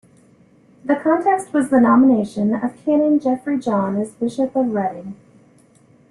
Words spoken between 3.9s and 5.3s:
as Bishop of Reading.